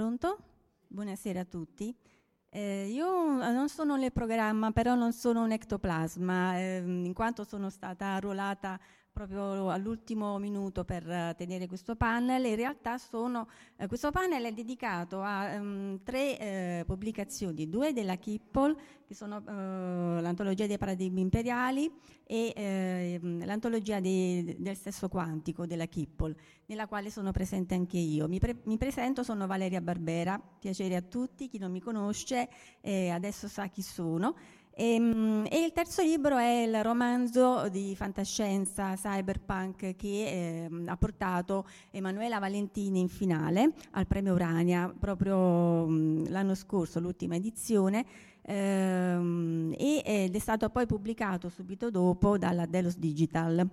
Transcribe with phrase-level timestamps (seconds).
[0.00, 0.38] Pronto?
[0.86, 1.94] Buonasera a tutti.
[2.48, 3.06] Eh, io
[3.52, 8.80] non sono nel programma, però non sono un ectoplasma, eh, in quanto sono stata arruolata
[9.26, 12.42] proprio all'ultimo minuto per uh, tenere questo panel.
[12.46, 18.16] In realtà sono, uh, questo panel è dedicato a um, tre uh, pubblicazioni, due della
[18.16, 18.74] Kippol,
[19.06, 21.92] che sono l'antologia dei paradigmi imperiali
[22.24, 26.32] e ehm, l'antologia dei, del stesso quantico della Kippol,
[26.66, 28.28] nella quale sono presente anche io.
[28.28, 32.48] Mi, pre- mi, presento, sono Valeria Barbera, piacere a tutti, chi non mi conosce
[32.82, 34.36] eh, adesso sa chi sono.
[34.80, 40.96] E, ehm, e, il terzo libro è il romanzo di fantascienza cyberpunk che eh, ha
[40.96, 48.06] portato Emanuela Valentini in finale al premio Urania proprio mh, l'anno scorso, l'ultima edizione,
[48.40, 53.68] ehm, ed è stato poi pubblicato subito dopo dalla Delos Digital.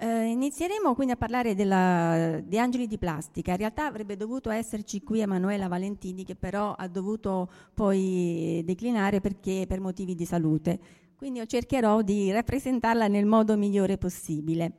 [0.00, 3.50] Eh, inizieremo quindi a parlare della, di angeli di plastica.
[3.50, 9.64] In realtà avrebbe dovuto esserci qui Emanuela Valentini, che però ha dovuto poi declinare perché
[9.66, 10.78] per motivi di salute.
[11.16, 14.72] Quindi io cercherò di rappresentarla nel modo migliore possibile.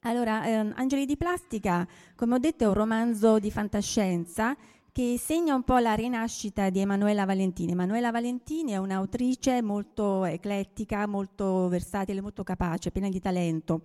[0.00, 4.54] Allora, eh, Angeli di plastica, come ho detto, è un romanzo di fantascienza
[4.92, 7.72] che segna un po' la rinascita di Emanuela Valentini.
[7.72, 13.84] Emanuela Valentini è un'autrice molto eclettica, molto versatile, molto capace, piena di talento.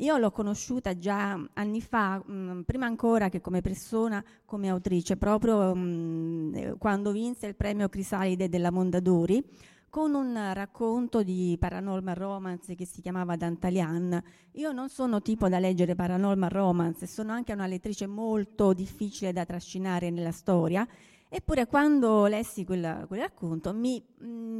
[0.00, 5.74] Io l'ho conosciuta già anni fa, mh, prima ancora che come persona, come autrice, proprio
[5.74, 9.42] mh, eh, quando vinse il premio Crisalide della Mondadori
[9.88, 14.22] con un racconto di paranormal romance che si chiamava Dantalian.
[14.52, 19.46] Io non sono tipo da leggere paranormal romance, sono anche una lettrice molto difficile da
[19.46, 20.86] trascinare nella storia
[21.28, 24.00] Eppure quando lessi quel, quel racconto mi,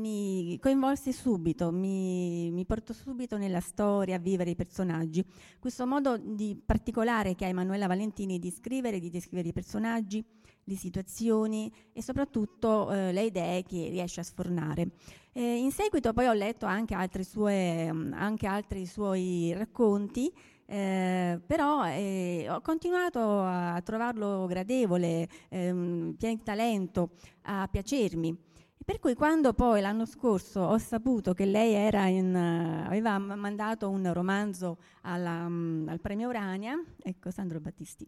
[0.07, 5.25] mi, coinvolse subito, mi, mi portò subito nella storia a vivere i personaggi.
[5.59, 6.21] Questo modo
[6.65, 10.25] particolare che ha Emanuela Valentini di scrivere, di descrivere i personaggi,
[10.65, 14.91] le situazioni e soprattutto eh, le idee che riesce a sfornare.
[15.33, 20.33] Eh, in seguito poi ho letto anche altri, sue, anche altri suoi racconti
[20.69, 27.11] eh, però eh, ho continuato a trovarlo gradevole, ehm, pieno di talento,
[27.43, 28.46] a piacermi.
[28.87, 31.75] Per cui quando poi l'anno scorso ho saputo che lei
[32.17, 38.07] in, uh, aveva mandato un romanzo alla, um, al premio Urania, ecco Sandro Battisti,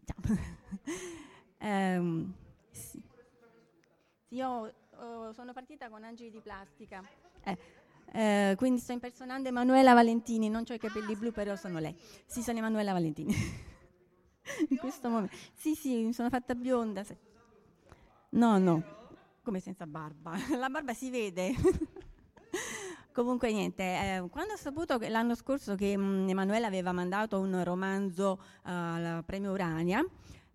[1.59, 2.33] um,
[2.71, 3.03] sì.
[4.29, 7.03] Io uh, sono partita con Angeli di Plastica.
[7.43, 7.57] Eh,
[8.13, 11.93] eh, quindi sto impersonando Emanuela Valentini, non ho i capelli blu, però sono lei.
[12.25, 13.35] Sì, sono Emanuela Valentini.
[14.69, 15.35] In questo momento.
[15.55, 17.03] Sì, sì, mi sono fatta bionda.
[18.29, 18.98] No, no,
[19.41, 20.33] come senza barba.
[20.57, 21.53] La barba si vede.
[23.11, 27.39] Comunque niente, eh, quando ho saputo che l'anno scorso che mh, mm, Emanuela aveva mandato
[27.39, 30.05] un romanzo uh, al premio Urania,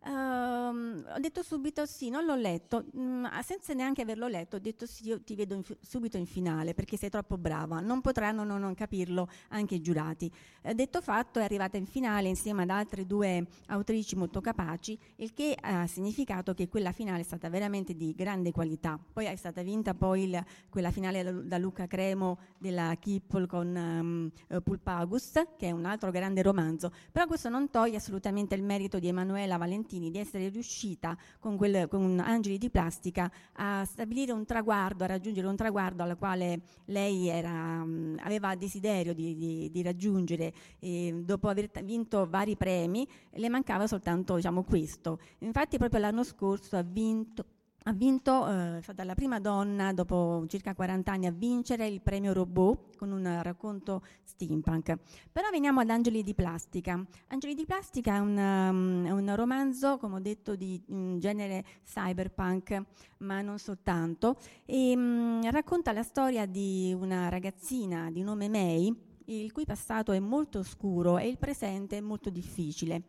[0.07, 4.85] Uh, ho detto subito sì, non l'ho letto, mm, senza neanche averlo letto, ho detto
[4.85, 8.45] sì, io ti vedo in fi- subito in finale perché sei troppo brava, non potranno
[8.45, 10.31] non, non capirlo anche i giurati.
[10.61, 15.33] Eh, detto fatto, è arrivata in finale insieme ad altre due autrici molto capaci, il
[15.33, 19.01] che ha significato che quella finale è stata veramente di grande qualità.
[19.11, 24.61] Poi è stata vinta poi il, quella finale da, Luca Cremo della Kippel con um,
[24.61, 29.09] Pulpagus, che è un altro grande romanzo, però questo non toglie assolutamente il merito di
[29.09, 34.45] Emanuela Valentini Martini di essere riuscita con, quel, con Angeli di Plastica a stabilire un
[34.45, 37.85] traguardo, a raggiungere un traguardo al quale lei era,
[38.19, 44.35] aveva desiderio di, di, di raggiungere e dopo aver vinto vari premi le mancava soltanto
[44.35, 45.21] diciamo, questo.
[45.39, 47.45] Infatti proprio l'anno scorso ha vinto
[47.87, 52.01] ha vinto, eh, è stata la prima donna dopo circa 40 anni a vincere il
[52.01, 54.97] premio Robot con un racconto steampunk.
[55.31, 57.05] Però veniamo ad Angeli di Plastica.
[57.29, 61.63] Angeli di Plastica è un, um, è un romanzo, come ho detto, di um, genere
[61.85, 62.83] cyberpunk,
[63.19, 68.95] ma non soltanto, e um, racconta la storia di una ragazzina di nome May,
[69.27, 73.03] il cui passato è molto oscuro e il presente è molto difficile.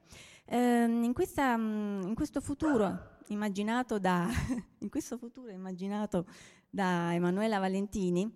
[0.48, 4.27] Eh, in, questa, in questo futuro immaginato da,
[4.80, 6.25] in questo futuro immaginato
[6.69, 8.31] da Emanuela Valentini,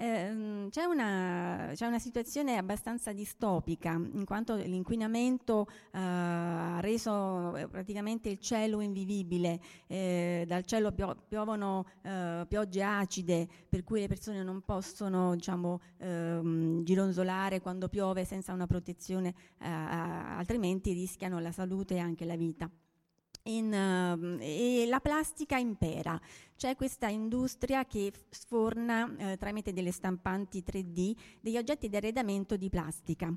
[0.00, 7.68] eh, c'è, una, c'è, una, situazione abbastanza distopica, in quanto l'inquinamento eh, ha reso eh,
[7.68, 14.08] praticamente il cielo invivibile, eh, dal cielo pio- piovono eh, piogge acide, per cui le
[14.08, 21.52] persone non possono diciamo, ehm, gironzolare quando piove senza una protezione, eh, altrimenti rischiano la
[21.52, 22.70] salute e anche la vita.
[23.44, 26.20] In, uh, e la plastica impera,
[26.56, 32.68] c'è questa industria che sforna eh, tramite delle stampanti 3D degli oggetti di arredamento di
[32.68, 33.34] plastica.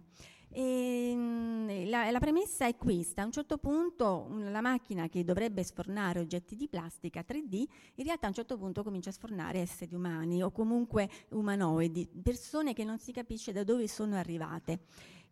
[0.55, 5.63] E, mm, la, la, premessa è questa, a un certo punto la macchina che dovrebbe
[5.63, 7.63] sfornare oggetti di plastica 3D,
[7.95, 12.73] in realtà a un certo punto comincia a sfornare esseri umani o comunque umanoidi, persone
[12.73, 14.81] che non si capisce da dove sono arrivate.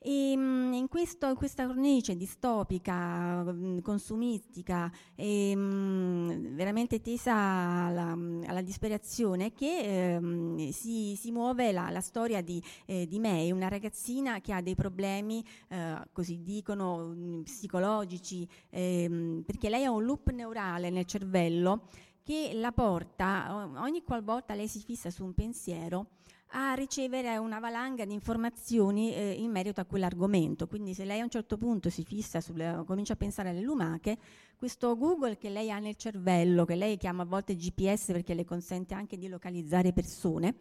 [0.03, 8.17] E, mm, in, questo, in, questa cornice distopica, mm, consumistica e mm, veramente tesa alla,
[8.47, 13.67] alla disperazione che eh, si, si, muove la, la storia di, eh, di, May, una
[13.67, 20.31] ragazzina che ha dei problemi, eh, così dicono, psicologici, ehm, perché lei ha un loop
[20.31, 21.89] neurale nel cervello
[22.23, 26.07] che la porta, ogni qualvolta lei si fissa su un pensiero,
[26.53, 30.67] a ricevere una valanga di informazioni eh, in merito a quell'argomento.
[30.67, 34.17] Quindi se lei a un certo punto si fissa, sulle, comincia a pensare alle lumache,
[34.57, 38.45] questo Google che lei ha nel cervello, che lei chiama a volte GPS perché le
[38.45, 40.55] consente anche di localizzare persone,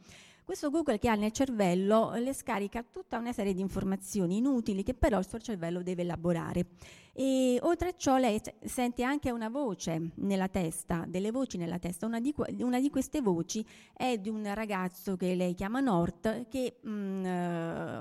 [0.50, 4.94] questo Google che ha nel cervello le scarica tutta una serie di informazioni inutili che
[4.94, 6.70] però il suo cervello deve elaborare.
[7.12, 12.04] E oltre a ciò lei sente anche una voce nella testa, delle voci nella testa.
[12.04, 16.78] Una di, una di queste voci è di un ragazzo che lei chiama Nort che
[16.82, 17.24] mh, mm,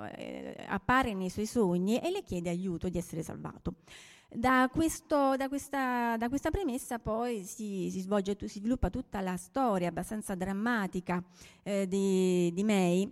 [0.06, 3.76] eh, appare nei suoi sogni e le chiede aiuto di essere salvato.
[4.32, 9.36] Da, questo, da, questa, da, questa, premessa poi si, si, svolge, si, sviluppa tutta la
[9.38, 11.24] storia abbastanza drammatica
[11.64, 13.12] eh, di, di, May,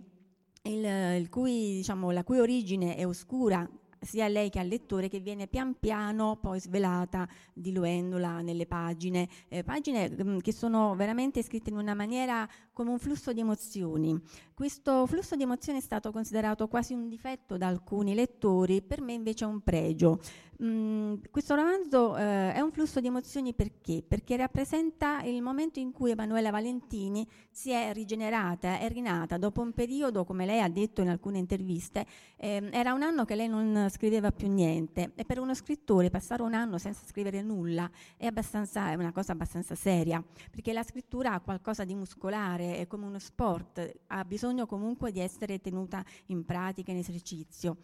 [0.62, 0.84] il,
[1.20, 3.68] il cui, diciamo, la cui origine è oscura
[4.00, 9.28] sia a lei che al lettore che viene pian piano poi svelata diluendola nelle pagine,
[9.48, 13.40] eh, pagine mh, mm, che sono veramente scritte in una maniera come un flusso di
[13.40, 14.16] emozioni.
[14.54, 19.14] Questo flusso di emozioni è stato considerato quasi un difetto da alcuni lettori, per me
[19.14, 20.20] invece è un pregio.
[20.60, 24.02] Mm, questo romanzo eh, è un flusso di emozioni perché?
[24.06, 29.72] Perché rappresenta il momento in cui Emanuela Valentini si è rigenerata, è rinata dopo un
[29.72, 32.04] periodo, come lei ha detto in alcune interviste,
[32.36, 36.42] eh, era un anno che lei non scriveva più niente e per uno scrittore passare
[36.42, 41.40] un anno senza scrivere nulla è, è una cosa abbastanza seria, perché la scrittura ha
[41.40, 46.90] qualcosa di muscolare, è come uno sport, ha bisogno comunque di essere tenuta in pratica,
[46.90, 47.78] in esercizio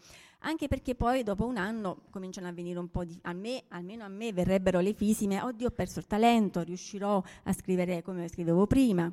[0.45, 3.19] anche perché poi dopo un anno cominciano a venire un po' di...
[3.23, 7.53] a me, almeno a me, verrebbero le fisime, oddio ho perso il talento, riuscirò a
[7.53, 9.13] scrivere come scrivevo prima.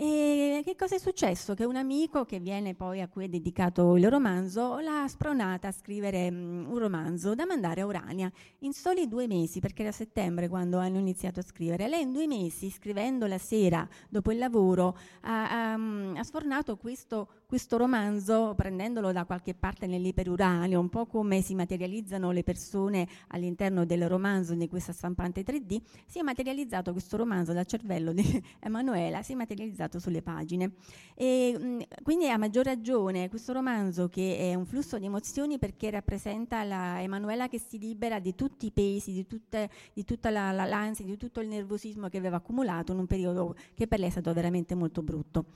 [0.00, 1.54] E che cosa è successo?
[1.54, 5.72] Che un amico che viene poi a cui è dedicato il romanzo l'ha spronata a
[5.72, 10.48] scrivere um, un romanzo da mandare a Urania in soli due mesi, perché era settembre
[10.48, 11.88] quando hanno iniziato a scrivere.
[11.88, 17.26] Lei in due mesi, scrivendo la sera dopo il lavoro, ha, ha, ha sfornato questo
[17.48, 23.86] questo romanzo, prendendolo da qualche parte nell'iperuranio, un po' come si materializzano le persone all'interno
[23.86, 28.22] del romanzo di questa stampante 3D, si è materializzato questo romanzo dal cervello di
[28.60, 30.72] Emanuela, si è materializzato sulle pagine.
[31.14, 35.88] E, mh, quindi a maggior ragione questo romanzo che è un flusso di emozioni perché
[35.90, 40.52] rappresenta la Emanuela che si libera di tutti i pesi, di, tutte, di tutta la,
[40.52, 44.08] la, l'ansia, di tutto il nervosismo che aveva accumulato in un periodo che per lei
[44.08, 45.46] è stato veramente molto brutto.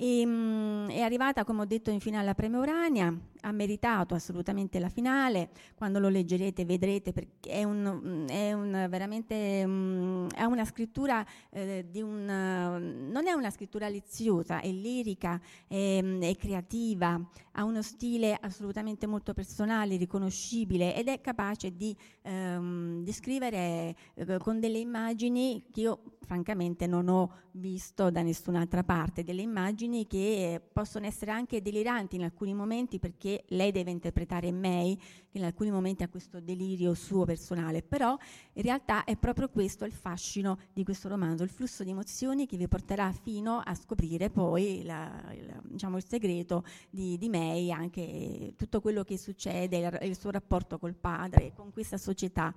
[0.00, 4.78] E, mh, è arrivata, come ho detto, in finale a Premio Urania, ha meritato assolutamente
[4.78, 10.64] la finale, quando lo leggerete vedrete perché è, un, è un veramente um, è una
[10.64, 17.20] scrittura eh, di un non è una scrittura liziosa, è lirica, è, è, creativa,
[17.58, 24.38] ha uno stile assolutamente molto personale, riconoscibile ed è capace di, um, di scrivere eh,
[24.38, 30.60] con delle immagini che io francamente non ho visto da nessun'altra parte, delle immagini che
[30.72, 34.94] possono essere anche deliranti in alcuni momenti perché lei deve interpretare May,
[35.28, 38.16] che in alcuni momenti ha questo delirio suo personale, però
[38.52, 42.58] in realtà è proprio questo il fascino di questo romanzo, il flusso di emozioni che
[42.58, 48.54] vi porterà fino a scoprire poi la, il, diciamo, il, segreto di, di May, anche
[48.56, 52.54] tutto quello che succede, il, il suo rapporto col padre, con questa società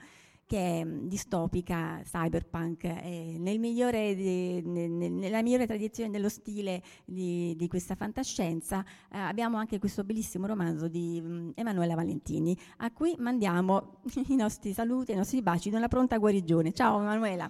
[0.52, 7.70] che è distopica, cyberpunk, eh, nel migliore nel, nella migliore tradizione dello stile di, di
[7.70, 8.84] questa fantascienza,
[9.14, 15.14] eh, abbiamo anche questo bellissimo romanzo di Emanuela Valentini, a cui mandiamo i nostri saluti
[15.14, 16.74] i nostri baci di una pronta guarigione.
[16.74, 17.50] Ciao Emanuela.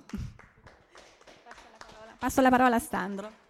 [2.19, 3.40] Passo la parola a Sandro.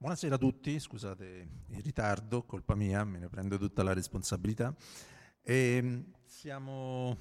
[0.00, 4.74] Buonasera a tutti, scusate il ritardo, colpa mia, me ne prendo tutta la responsabilità.
[5.42, 7.18] E ehm, siamo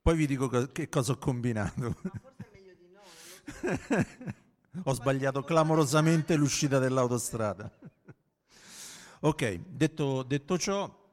[0.00, 1.80] poi vi dico co- che cosa ho combinato.
[1.80, 4.82] Ma forse è meglio di no.
[4.84, 7.68] ho sbagliato clamorosamente l'uscita dell'autostrada.
[9.18, 11.10] ok, detto, detto ciò,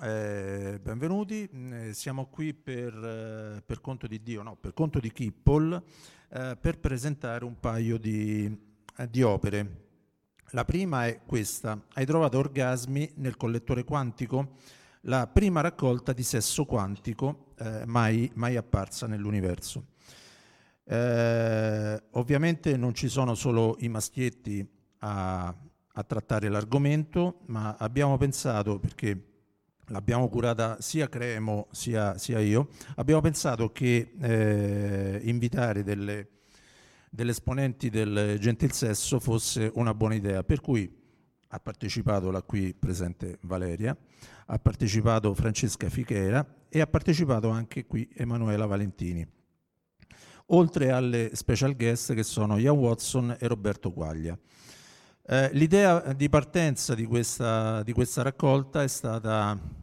[0.00, 1.48] eh, benvenuti.
[1.50, 5.82] Eh, siamo qui per, eh, per, conto di Dio, no, per conto di Kippol,
[6.28, 8.70] eh, per presentare un paio di,
[9.08, 9.80] di opere.
[10.50, 11.80] La prima è questa.
[11.94, 14.56] Hai trovato orgasmi nel collettore quantico?
[15.02, 19.86] La prima raccolta di sesso quantico eh, mai, mai apparsa nell'universo.
[20.84, 24.68] Eh, ovviamente non ci sono solo i maschietti
[24.98, 29.30] a, a trattare l'argomento, ma abbiamo pensato, perché
[29.86, 36.28] l'abbiamo curata sia Cremo sia, sia io, abbiamo pensato che eh, invitare delle,
[37.14, 40.90] delle, esponenti del gentil sesso fosse una buona idea, per cui
[41.48, 43.94] ha partecipato la qui presente Valeria,
[44.46, 49.26] ha partecipato Francesca Fichera e ha partecipato anche qui Emanuela Valentini,
[50.46, 54.38] oltre alle special guest che sono Ian Watson e Roberto Quaglia.
[55.24, 59.81] Eh, l'idea di partenza di questa, di questa raccolta è stata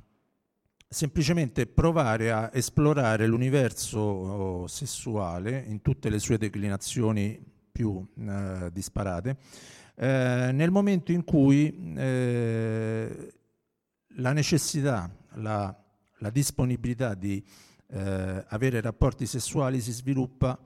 [0.92, 7.40] semplicemente provare a esplorare l'universo oh, sessuale in tutte le sue declinazioni
[7.72, 9.38] più eh, disparate,
[9.94, 13.34] eh, nel momento in cui eh,
[14.16, 15.74] la necessità, la,
[16.18, 17.44] la disponibilità di
[17.92, 20.58] eh, avere rapporti sessuali si sviluppa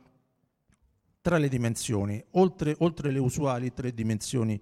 [1.22, 4.60] tra le dimensioni, oltre, oltre le usuali tre dimensioni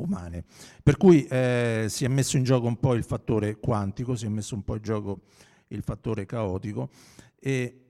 [0.00, 0.44] umane.
[0.82, 4.28] Per cui eh, si è messo in gioco un po' il fattore quantico, si è
[4.28, 5.20] messo un po' in gioco
[5.68, 6.90] il fattore caotico
[7.38, 7.84] e,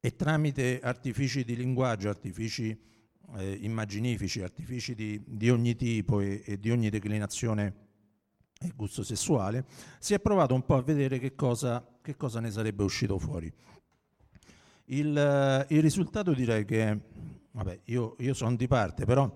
[0.00, 2.88] e tramite artifici di linguaggio, artifici
[3.36, 7.88] eh, immaginifici, artifici di, di ogni tipo e, e, di ogni declinazione
[8.62, 9.64] e gusto sessuale,
[9.98, 13.50] si è provato un po' a vedere che cosa, che cosa ne sarebbe uscito fuori.
[14.86, 16.98] Il, il risultato direi che,
[17.52, 19.32] vabbè, io, io sono di parte, però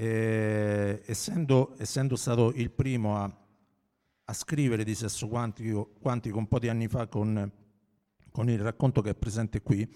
[0.00, 3.36] eh, essendo, essendo, stato il primo a,
[4.24, 7.50] a, scrivere di sesso quantico, quantico un po' di anni fa con,
[8.30, 9.92] con il racconto che è presente qui,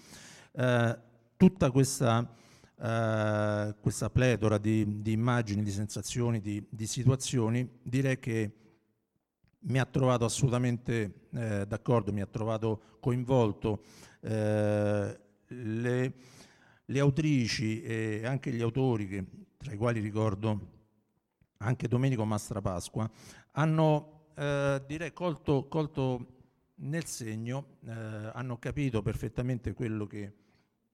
[0.51, 0.99] eh,
[1.37, 2.35] tutta questa,
[2.81, 8.51] eh, questa pletora di, di, immagini, di sensazioni, di, di, situazioni, direi che
[9.59, 13.83] mi ha trovato assolutamente eh, d'accordo, mi ha trovato coinvolto
[14.19, 16.13] eh, le,
[16.83, 19.25] le, autrici e anche gli autori, che,
[19.63, 20.71] tra i quali ricordo
[21.59, 23.09] anche Domenico Mastrapasqua,
[23.51, 26.27] hanno eh, direi colto, colto,
[26.75, 30.33] nel segno, eh, hanno capito perfettamente quello che,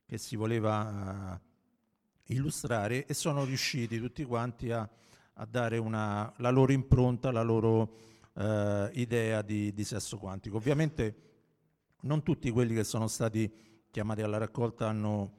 [0.06, 4.88] che si voleva eh, illustrare e sono riusciti tutti quanti a,
[5.34, 7.96] a dare una, la loro impronta, la loro
[8.36, 10.58] eh, idea di, di sesso quantico.
[10.58, 11.16] Ovviamente
[12.02, 13.52] non tutti quelli che sono stati
[13.90, 15.38] chiamati alla raccolta hanno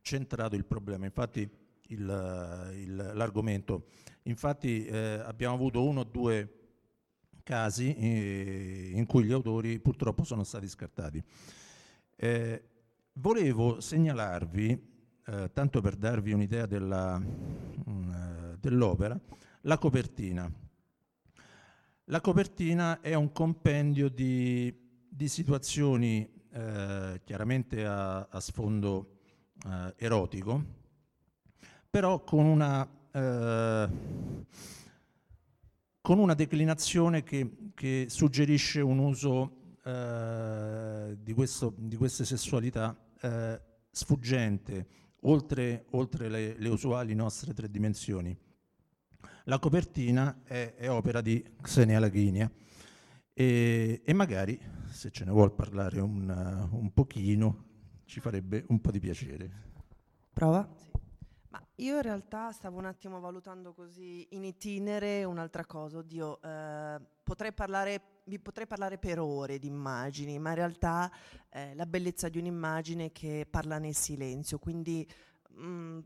[0.00, 1.61] centrato il problema, infatti
[1.98, 3.86] l'argomento.
[4.24, 6.58] Infatti eh, abbiamo avuto uno o due
[7.42, 11.22] casi eh, in cui gli autori purtroppo sono stati scartati.
[12.16, 12.62] Eh,
[13.14, 14.90] volevo segnalarvi,
[15.26, 19.18] eh, tanto per darvi un'idea della, mh, mm, dell'opera,
[19.62, 20.50] la copertina.
[22.06, 24.82] La copertina è un compendio di
[25.14, 29.18] di situazioni eh, chiaramente a, a sfondo
[29.66, 30.64] eh, erotico,
[31.92, 33.88] però con una, eh,
[36.00, 43.60] con una declinazione che, che, suggerisce un uso eh, di, questo, di, queste sessualità eh,
[43.90, 44.86] sfuggente,
[45.24, 48.34] oltre, oltre le, le, usuali nostre tre dimensioni.
[49.44, 52.50] La copertina è, è opera di Xenia Laghinia
[53.34, 54.58] e, e magari
[54.88, 57.64] se ce ne vuol parlare un, un pochino,
[58.06, 59.50] ci farebbe un po' di piacere.
[60.32, 60.66] Prova?
[60.74, 60.91] Sì.
[61.76, 65.98] Io in realtà stavo un attimo valutando così in itinere un'altra cosa.
[65.98, 71.10] Oddio, eh, potrei parlare, vi potrei parlare per ore di immagini, ma in realtà
[71.48, 75.08] eh, la bellezza di un'immagine che parla nel silenzio, quindi
[75.48, 75.98] mh, mm,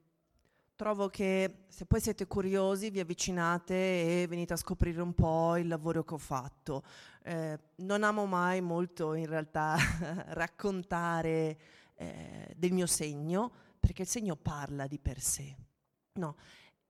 [0.76, 5.66] trovo che se poi siete curiosi vi avvicinate e venite a scoprire un po' il
[5.66, 6.84] lavoro che ho fatto.
[7.24, 9.76] Eh, non amo mai molto in realtà
[10.30, 11.58] raccontare
[11.96, 13.50] eh, del mio segno,
[13.86, 15.56] perché il segno parla di per sé.
[16.14, 16.34] No.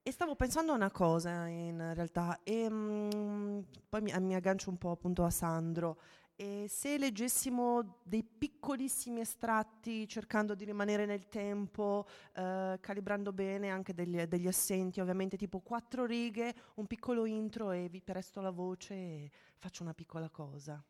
[0.01, 4.71] E stavo pensando a una cosa in realtà, e mh, mm, poi mi, mi aggancio
[4.71, 5.99] un po' appunto a Sandro.
[6.35, 13.93] E se leggessimo dei piccolissimi estratti cercando di rimanere nel tempo, eh, calibrando bene anche
[13.93, 18.93] degli, degli, assenti, ovviamente tipo quattro righe, un piccolo intro e vi presto la voce
[18.95, 20.83] e faccio una piccola cosa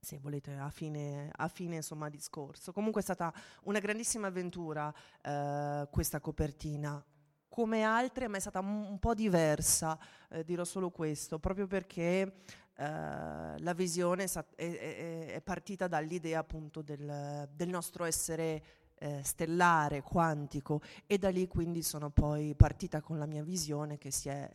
[0.00, 2.72] se volete, a fine, a fine insomma, discorso.
[2.72, 3.32] Comunque è stata
[3.64, 7.04] una grandissima avventura eh, questa copertina.
[7.48, 9.98] Come altre, ma è stata un, po' diversa,
[10.28, 12.32] eh, dirò solo questo, proprio perché
[12.78, 18.62] Uh, la visione è, è, è, partita dall'idea appunto del, del, nostro essere
[18.98, 24.10] eh, stellare, quantico e da lì quindi sono poi partita con la mia visione che
[24.10, 24.50] si è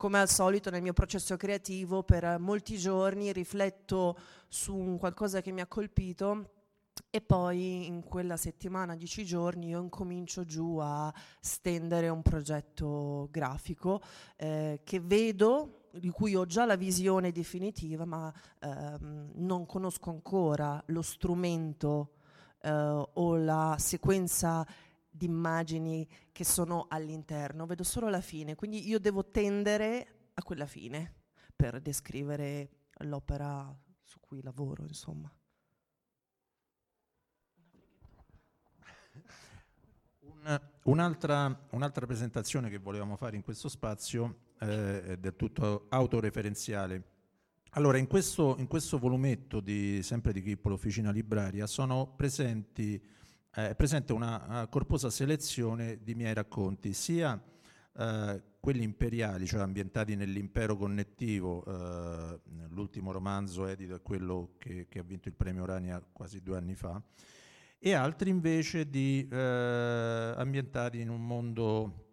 [0.00, 4.16] come al solito nel mio processo creativo per molti giorni rifletto
[4.48, 6.52] su qualcosa che mi ha colpito
[7.10, 14.00] e poi in quella settimana, dieci giorni, io incomincio giù a stendere un progetto grafico
[14.36, 20.82] eh, che vedo, di cui ho già la visione definitiva, ma ehm, non conosco ancora
[20.86, 22.12] lo strumento
[22.62, 24.66] eh, o la sequenza
[25.10, 30.66] di immagini che sono all'interno, vedo solo la fine, quindi io devo tendere a quella
[30.66, 31.14] fine
[31.54, 35.30] per descrivere l'opera su cui lavoro, insomma.
[40.84, 47.04] un'altra, un'altra, presentazione che volevamo fare in questo spazio eh, è del tutto autoreferenziale.
[47.74, 53.00] Allora, in questo, in questo volumetto di, sempre di Chippo, l'Officina Libraria, sono presenti
[53.50, 57.40] è presente una, corposa selezione di miei racconti, sia
[57.96, 64.98] eh, quelli imperiali, cioè ambientati nell'impero connettivo, eh, l'ultimo romanzo edito è quello che, che,
[65.00, 67.02] ha vinto il premio Urania quasi due anni fa,
[67.78, 72.08] e altri invece di, eh, ambientati in un mondo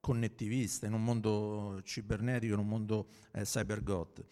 [0.00, 4.24] connettivista, in un mondo cibernetico, in un mondo eh, cybergot.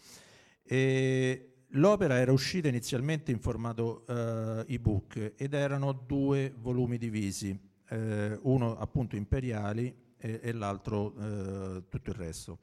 [0.62, 7.58] E L'opera era uscita inizialmente in formato uh, ebook ed erano due volumi divisi,
[7.88, 12.58] eh, uno appunto imperiali e, e l'altro eh, tutto il resto.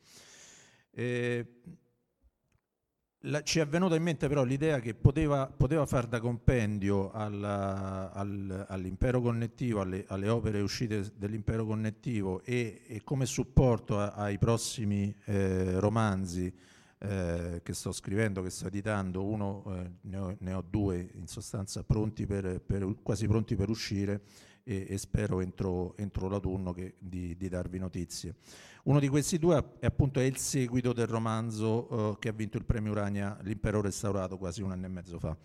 [3.24, 8.13] La, ci è venuta in mente però l'idea che poteva, poteva far da compendio alla,
[8.13, 14.38] al, all'impero connettivo, alle, alle, opere uscite dell'impero connettivo e, e come supporto a, ai
[14.38, 16.54] prossimi eh, romanzi
[17.00, 21.28] eh, che sto scrivendo, che sto editando, uno eh, ne, ho, ne, ho, due in
[21.28, 24.22] sostanza pronti per, per, quasi pronti per uscire
[24.64, 28.36] e, e spero entro, entro l'autunno che, di, di, darvi notizie.
[28.84, 32.58] Uno di questi due è appunto è il seguito del romanzo eh, che ha vinto
[32.58, 35.38] il premio Urania, L'impero restaurato, quasi un anno e mezzo fa.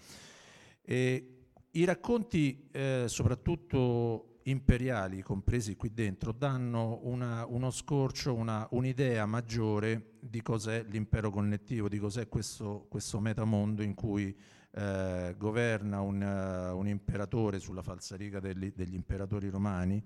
[0.83, 1.37] E
[1.71, 10.13] I racconti, eh, soprattutto imperiali compresi qui dentro danno una, uno scorcio, una, un'idea maggiore
[10.21, 14.37] di cos'è l'impero connettivo, di cos'è questo, questo metamondo in cui
[14.77, 20.03] eh, governa un, uh, un, imperatore sulla falsariga degli, degli imperatori romani,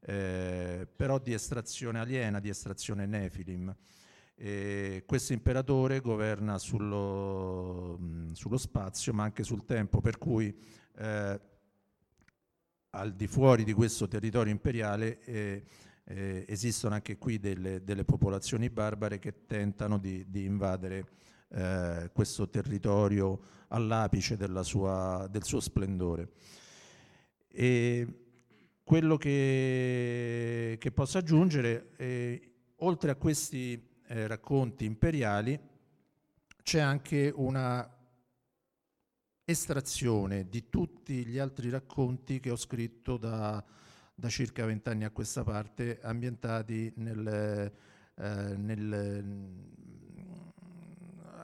[0.00, 3.74] eh, però di estrazione aliena, di estrazione nefilim.
[4.34, 10.54] E questo imperatore governa sullo, mh, sullo, spazio ma anche sul tempo, per cui
[10.96, 11.40] eh,
[12.90, 15.62] al di fuori di questo territorio imperiale eh,
[16.04, 21.06] eh, esistono anche qui delle, delle, popolazioni barbare che tentano di, di invadere
[21.50, 26.30] eh, questo territorio all'apice sua, del suo splendore.
[27.48, 28.06] E
[28.82, 31.90] quello che, che posso aggiungere,
[32.78, 35.58] oltre a questi eh, racconti imperiali,
[36.62, 37.88] c'è anche una
[39.50, 43.62] estrazione di tutti gli altri racconti che ho scritto da,
[44.14, 47.72] da circa vent'anni a questa parte, ambientati nel,
[48.14, 49.68] eh, nel,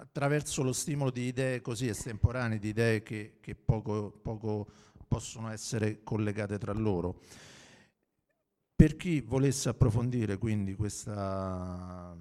[0.01, 4.67] attraverso lo stimolo di idee così estemporanee, di idee che, che poco, poco
[5.07, 7.21] possono essere collegate tra loro.
[8.75, 12.17] Per chi volesse approfondire quindi questa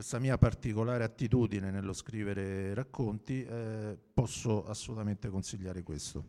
[0.00, 6.24] questa mia particolare attitudine nello scrivere racconti, eh, posso assolutamente consigliare questo.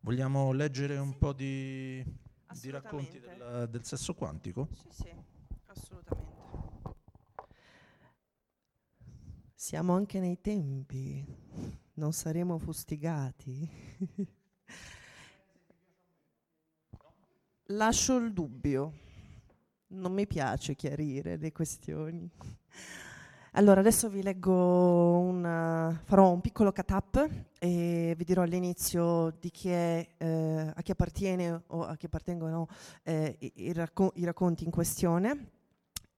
[0.00, 4.70] Vogliamo leggere un po' di, di racconti del, del, sesso quantico?
[4.72, 5.14] Sì, sì,
[5.66, 6.32] assolutamente.
[9.54, 11.22] Siamo anche nei tempi,
[11.96, 13.68] non saremo fustigati.
[17.64, 19.03] Lascio il dubbio
[19.94, 22.30] non mi piace chiarire le questioni.
[23.56, 27.28] Allora, adesso vi leggo un, farò un piccolo cut-up
[27.60, 32.66] e vi dirò all'inizio di chi è, eh, a chi appartiene o a chi appartengono
[33.04, 35.50] eh, i, racco- i, racconti in questione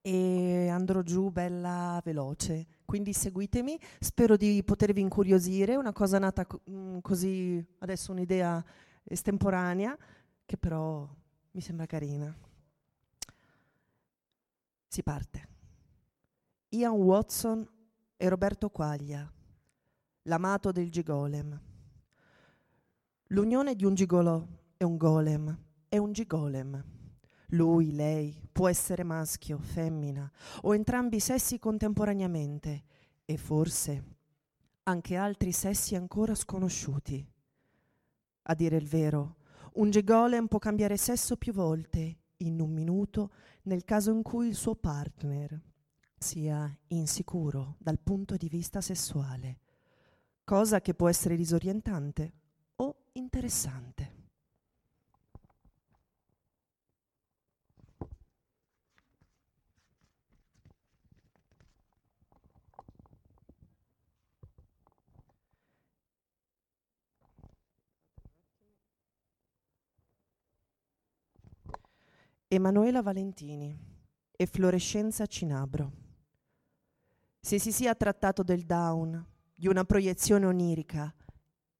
[0.00, 2.68] e andrò giù bella veloce.
[2.86, 8.64] Quindi seguitemi, spero di potervi incuriosire, una cosa nata co- mh, così, adesso un'idea
[9.04, 9.94] estemporanea,
[10.46, 11.06] che però
[11.50, 12.34] mi sembra carina.
[14.96, 15.48] Si parte.
[16.70, 17.68] Ian Watson
[18.16, 19.30] e Roberto Quaglia,
[20.22, 21.60] l'amato del gigolem.
[23.26, 24.42] L'unione di un gigolò
[24.74, 25.54] e un golem
[25.86, 26.82] è un gigolem.
[27.48, 30.32] Lui, lei, può essere maschio, femmina
[30.62, 32.82] o entrambi i sessi contemporaneamente
[33.26, 34.04] e forse
[34.84, 37.22] anche altri sessi ancora sconosciuti.
[38.44, 39.36] A dire il vero,
[39.74, 43.30] Un G-Golem può cambiare sesso più volte in un minuto
[43.62, 45.60] nel caso in cui il suo partner
[46.18, 49.58] sia insicuro dal punto di vista sessuale,
[50.44, 52.32] cosa che può essere disorientante
[52.76, 53.95] o interessante.
[72.48, 73.76] Emanuela Valentini,
[74.36, 75.92] efflorescenza cinabro.
[77.40, 81.12] Se si sia trattato del down, di una proiezione onirica,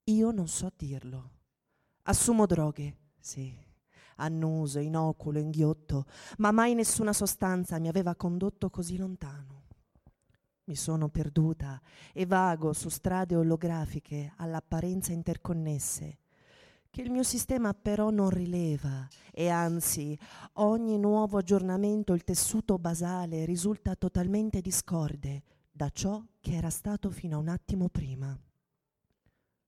[0.03, 1.31] io non so dirlo.
[2.03, 3.57] Assumo droghe, sì,
[4.17, 6.05] annuso, inoculo, inghiotto,
[6.39, 9.67] ma mai nessuna sostanza mi aveva condotto così lontano.
[10.65, 11.81] Mi sono perduta
[12.13, 16.19] e vago su strade olografiche all'apparenza interconnesse
[16.97, 20.19] che il mio sistema però non rileva e anzi
[20.55, 27.37] ogni nuovo aggiornamento il tessuto basale risulta totalmente discorde da ciò che era stato fino
[27.37, 28.35] a un attimo prima.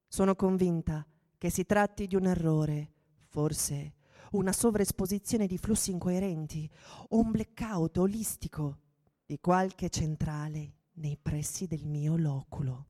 [0.08, 2.92] Sono convinta che si tratti di un errore,
[3.26, 3.92] forse
[4.30, 6.66] una sovraesposizione di flussi incoerenti
[7.08, 8.78] o un blackout olistico
[9.26, 12.86] di qualche centrale nei pressi del mio loculo.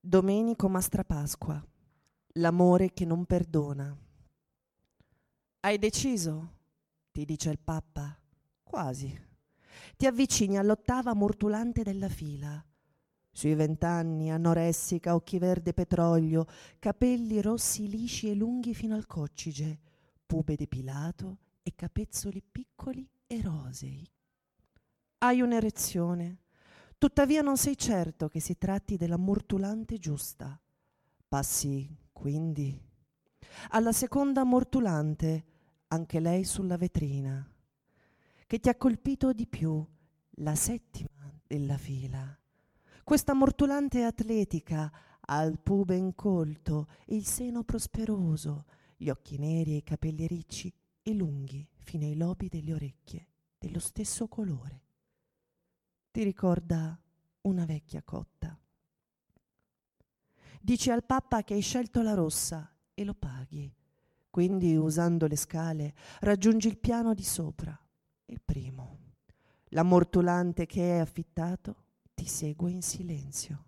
[0.00, 1.60] Domenico Mastrapasqua,
[2.34, 3.94] l'amore che non perdona.
[5.60, 6.52] Hai deciso?
[7.10, 8.16] ti dice il Papa.
[8.62, 9.12] Quasi.
[9.96, 12.64] Ti avvicini all'ottava mortulante della fila.
[13.32, 16.46] Sui vent'anni, anoressica, occhi verde petrolio,
[16.78, 19.80] capelli rossi lisci e lunghi fino al coccige,
[20.24, 24.08] pube depilato e capezzoli piccoli e rosei.
[25.18, 26.42] Hai un'erezione
[26.98, 30.60] Tuttavia non sei certo che si tratti della mortulante giusta.
[31.28, 32.76] Passi, quindi,
[33.68, 35.44] alla seconda mortulante,
[35.86, 37.48] anche lei sulla vetrina,
[38.48, 39.86] che ti ha colpito di più,
[40.40, 42.36] la settima della fila.
[43.04, 48.64] Questa mortulante atletica ha il pube incolto e il seno prosperoso,
[48.96, 53.78] gli occhi neri e i capelli ricci e lunghi fino ai lobi delle orecchie, dello
[53.78, 54.86] stesso colore
[56.18, 56.98] ti ricorda
[57.42, 58.58] una vecchia cotta.
[60.60, 63.72] Dici al Papa che hai scelto la rossa e lo paghi.
[64.28, 67.80] Quindi, usando le scale, raggiungi il piano di sopra,
[68.24, 68.98] il primo.
[69.66, 73.66] L'ammortolante che hai affittato ti segue in silenzio.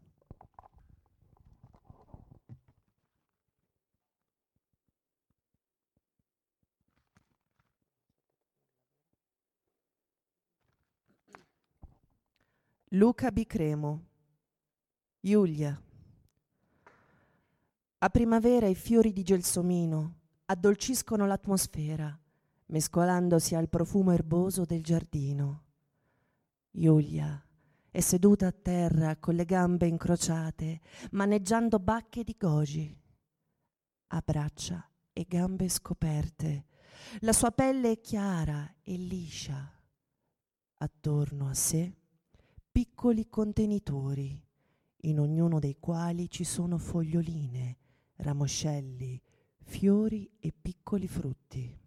[12.94, 14.05] Luca Bicremo,
[15.20, 15.81] Giulia.
[17.98, 20.14] A primavera i fiori di gelsomino
[20.46, 22.18] addolciscono l'atmosfera,
[22.66, 25.62] mescolandosi al profumo erboso del giardino.
[26.68, 27.40] Giulia
[27.92, 30.81] è seduta a terra con le gambe incrociate,
[31.12, 33.00] maneggiando bacche di goji.
[34.09, 36.64] Ha braccia e gambe scoperte.
[37.20, 39.79] La sua pelle è chiara e liscia.
[40.79, 41.98] Attorno a sé
[42.80, 44.42] piccoli contenitori,
[45.02, 47.76] in ognuno dei quali ci sono foglioline,
[48.16, 49.20] ramoscelli,
[49.64, 51.78] fiori e piccoli frutti.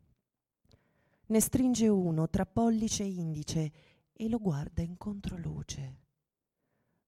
[1.25, 3.71] Ne stringe uno tra pollice e indice
[4.13, 6.01] e lo guarda in controluce.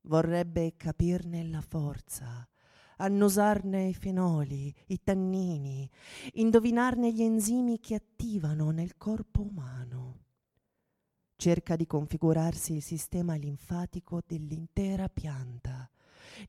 [0.01, 2.49] Vorrebbe capirne la forza,
[2.97, 5.87] annusarne i fenoli, i tannini,
[6.33, 10.04] indovinarne gli enzimi che attivano nel corpo umano
[11.35, 15.89] cerca di configurarsi il sistema linfatico dell'intera pianta,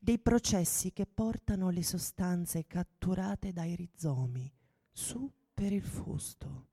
[0.01, 4.51] dei processi che portano le sostanze catturate dai rizomi
[4.91, 6.67] su per il fusto,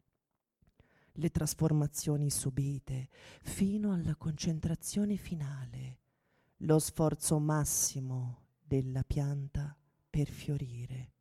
[1.12, 3.08] le trasformazioni subite
[3.42, 5.98] fino alla concentrazione finale,
[6.58, 9.76] lo sforzo massimo della pianta
[10.08, 11.12] per fiorire.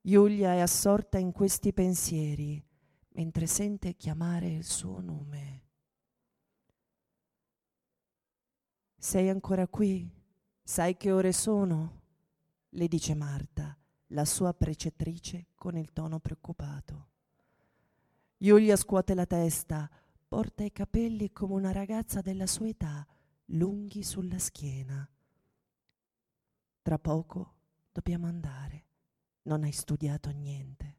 [0.00, 2.62] Giulia è assorta in questi pensieri
[3.18, 5.62] mentre sente chiamare il suo nome.
[8.96, 10.08] Sei ancora qui?
[10.62, 11.96] Sai che ore sono?
[12.72, 13.76] le dice Marta,
[14.08, 17.08] la sua precettrice, con il tono preoccupato.
[18.36, 19.90] Giulia scuote la testa,
[20.28, 23.04] porta i capelli come una ragazza della sua età,
[23.46, 25.08] lunghi sulla schiena.
[26.82, 27.54] Tra poco
[27.90, 28.84] dobbiamo andare.
[29.42, 30.97] Non hai studiato niente.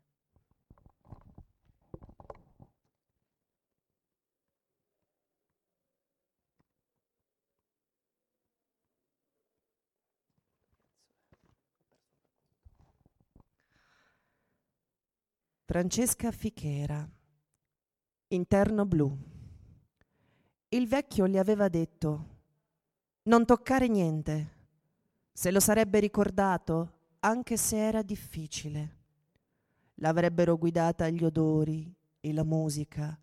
[15.69, 17.07] Francesca Fichera,
[18.29, 19.15] interno blu.
[20.69, 22.25] Il vecchio le aveva detto,
[23.25, 24.49] non toccare niente,
[25.31, 28.95] se lo sarebbe ricordato, anche se era difficile.
[29.97, 33.15] L'avrebbero guidata gli odori e la musica,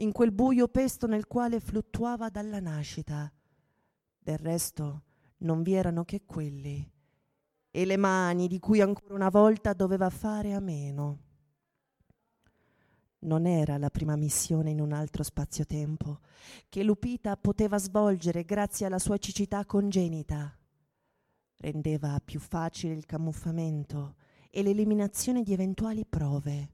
[0.00, 3.32] in quel buio pesto nel quale fluttuava dalla nascita.
[4.18, 5.04] Del resto
[5.38, 6.86] non vi erano che quelli,
[7.70, 11.32] e le mani di cui ancora una volta doveva fare a meno
[13.24, 16.20] non era la prima missione in un altro spazio-tempo
[16.68, 20.56] che Lupita poteva svolgere grazie alla sua cecità congenita.
[21.56, 24.16] Rendeva più facile il camuffamento
[24.50, 26.72] e l'eliminazione di eventuali prove.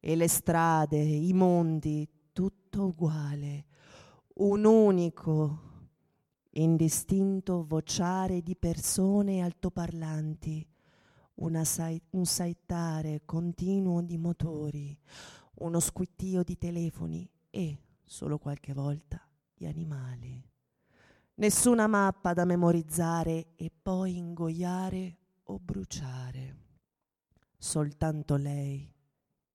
[0.00, 3.66] E le strade, i mondi, tutto uguale.
[4.34, 5.60] Un unico,
[6.50, 10.66] indistinto vociare di persone altoparlanti,
[11.62, 14.98] sai- un saettare continuo di motori,
[15.58, 19.20] uno squittio di telefoni e, solo qualche volta,
[19.54, 20.42] di animali.
[21.34, 26.56] Nessuna mappa da memorizzare e poi ingoiare o bruciare.
[27.58, 28.90] Soltanto lei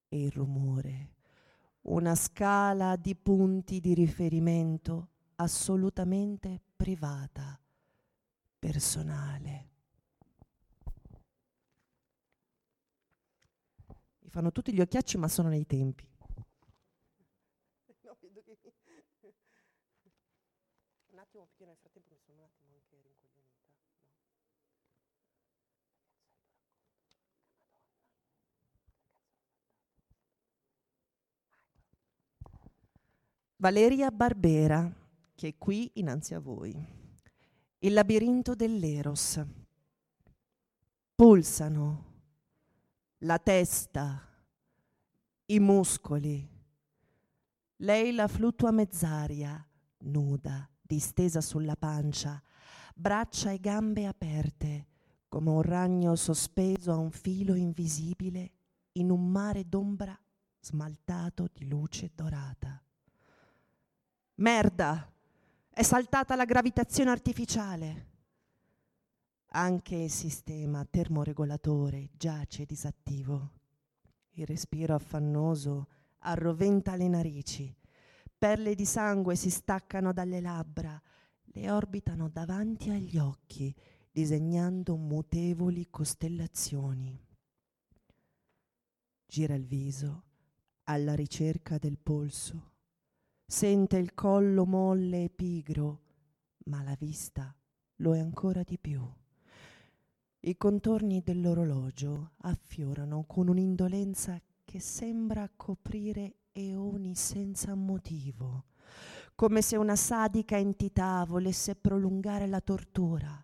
[0.08, 1.16] e il rumore.
[1.84, 7.60] Una scala di punti di riferimento assolutamente privata,
[8.60, 9.71] personale.
[14.32, 16.08] Fanno tutti gli occhiacci, ma sono nei tempi.
[21.08, 23.60] Un attimo, perché nel frattempo mi sono un attimo anche rincoglionita.
[33.58, 34.89] Valeria Barbera,
[35.36, 36.74] che è qui innanzi a voi.
[37.80, 39.44] Il labirinto dell'Eros.
[41.13, 42.11] Pulsano
[43.24, 44.20] la testa,
[45.48, 46.50] i muscoli.
[47.78, 49.64] Lei la fluttua mezzaria,
[50.00, 52.42] nuda, distesa sulla pancia,
[52.96, 54.88] braccia e gambe aperte,
[55.28, 58.52] come un ragno sospeso a un filo invisibile
[58.94, 60.20] in un mare d'ombra
[60.60, 62.82] smaltato di luce dorata.
[64.36, 65.10] Merda!
[65.70, 68.11] È saltata la gravitazione artificiale.
[69.54, 73.52] Anche il sistema termoregolatore giace disattivo.
[74.36, 77.76] Il respiro affannoso arroventa le narici.
[78.38, 80.98] Perle di sangue si staccano dalle labbra,
[81.44, 83.76] le orbitano davanti agli occhi,
[84.10, 87.22] disegnando mutevoli costellazioni.
[89.26, 90.24] Gira il viso
[90.84, 92.72] alla ricerca del polso.
[93.46, 96.04] Sente il collo molle e pigro,
[96.68, 97.54] ma la vista
[97.98, 99.20] lo è ancora di più.
[100.44, 108.64] I contorni dell'orologio affiorano con un'indolenza che sembra coprire eoni senza motivo,
[109.36, 113.40] come se una sadica entità volesse prolungare la tortura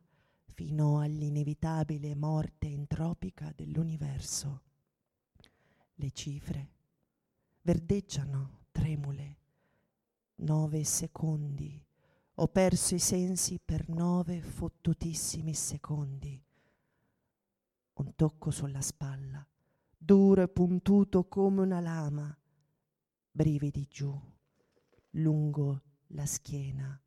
[0.45, 4.61] fino all'inevitabile morte entropica dell'universo.
[5.93, 6.71] Le cifre
[7.61, 9.37] verdeggiano tremule.
[10.37, 11.79] Nove secondi.
[12.39, 16.43] Ho perso i sensi per nove fottutissimi secondi
[17.97, 19.45] un tocco sulla spalla,
[19.97, 22.35] duro e puntuto come una lama,
[23.31, 24.19] brividi giù,
[25.11, 26.99] lungo la schiena.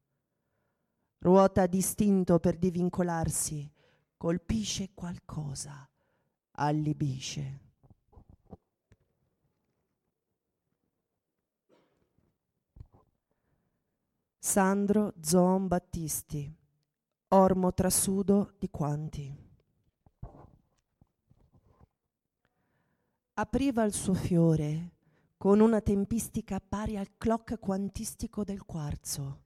[1.18, 3.70] Ruota distinto per divincolarsi,
[4.16, 5.88] colpisce qualcosa,
[6.52, 7.68] allibisce.
[14.38, 16.52] Sandro Zoon Battisti,
[17.28, 19.49] ormo trasudo di quanti.
[23.40, 24.96] Apriva il suo fiore
[25.38, 29.44] con una tempistica pari al clock quantistico del quarzo.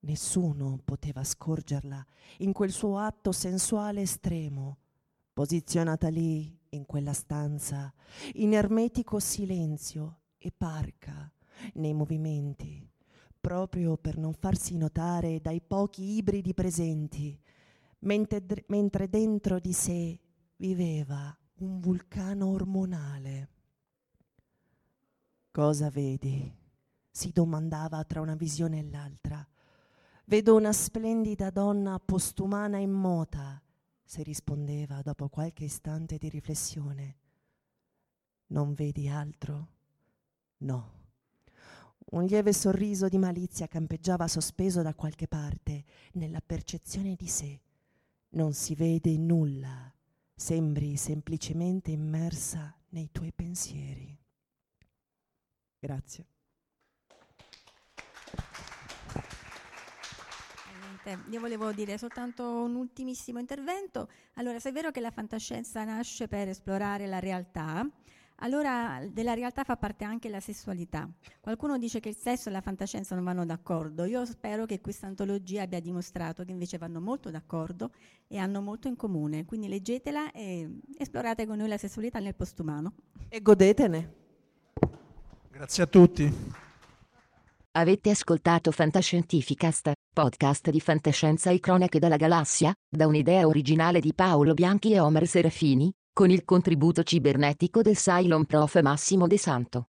[0.00, 2.02] Nessuno poteva scorgerla
[2.38, 4.78] in quel suo atto sensuale estremo,
[5.34, 7.92] posizionata lì, in quella stanza,
[8.36, 11.30] in ermetico silenzio e parca
[11.74, 12.90] nei movimenti,
[13.38, 17.38] proprio per non farsi notare dai pochi ibridi presenti,
[17.98, 20.18] mentre, mentre dentro di sé
[20.56, 23.48] viveva un vulcano ormonale.
[25.50, 26.62] Cosa vedi?
[27.14, 29.46] si domandava tra una visione e l'altra.
[30.24, 33.62] Vedo una splendida donna postumana immota,
[34.02, 37.16] si rispondeva dopo qualche istante di riflessione.
[38.48, 39.68] Non vedi altro?
[40.58, 41.02] No.
[42.06, 47.60] Un lieve sorriso di malizia campeggiava sospeso da qualche parte nella percezione di sé.
[48.30, 49.93] Non si vede nulla
[50.36, 54.18] Sembri semplicemente immersa nei tuoi pensieri.
[55.78, 56.26] Grazie.
[61.30, 64.08] Io volevo dire soltanto un ultimissimo intervento.
[64.34, 67.86] Allora, se è vero che la fantascienza nasce per esplorare la realtà,
[68.36, 71.08] allora della realtà fa parte anche la sessualità.
[71.40, 74.04] Qualcuno dice che il sesso e la fantascienza non vanno d'accordo.
[74.04, 77.90] Io spero che questa antologia abbia dimostrato che invece vanno molto d'accordo
[78.26, 79.44] e hanno molto in comune.
[79.44, 82.94] Quindi leggetela e esplorate con noi la sessualità nel postumano.
[83.28, 84.14] E godetene.
[85.50, 86.32] Grazie a tutti.
[87.76, 94.54] Avete ascoltato Fantascientificast, podcast di fantascienza e cronache dalla galassia, da un'idea originale di Paolo
[94.54, 99.88] Bianchi e Omer Serafini, con il contributo cibernetico del Cylon Prof Massimo De Santo.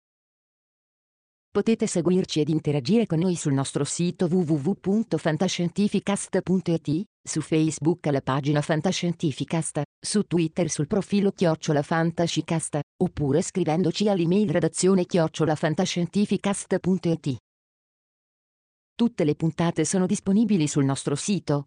[1.51, 9.83] Potete seguirci ed interagire con noi sul nostro sito www.fantascientificast.it, su Facebook alla pagina Fantascientificast,
[10.01, 17.37] su Twitter sul profilo Chiocciola Fantascicast, oppure scrivendoci all'email redazione chiocciolafantascientificast.it.
[18.95, 21.67] Tutte le puntate sono disponibili sul nostro sito,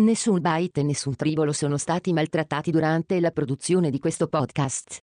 [0.00, 5.00] Nessun byte e nessun tribolo sono stati maltrattati durante la produzione di questo podcast.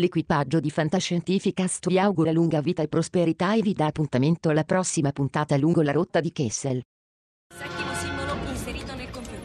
[0.00, 5.12] L'equipaggio di Fantascientificast vi augura lunga vita e prosperità e vi dà appuntamento alla prossima
[5.12, 6.80] puntata lungo la rotta di Kessel.
[7.54, 9.40] Settimo simbolo inserito nel computer.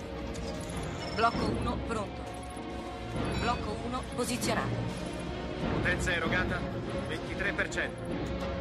[1.16, 2.22] Blocco 1 pronto.
[3.42, 4.76] Blocco 1 posizionato.
[5.74, 6.62] Potenza erogata
[7.10, 8.61] 23%.